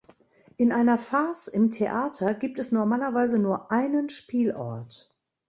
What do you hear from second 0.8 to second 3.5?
Farce im Theater gibt es normalerweise